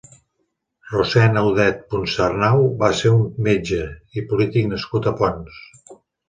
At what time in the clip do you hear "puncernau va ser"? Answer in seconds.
1.93-3.11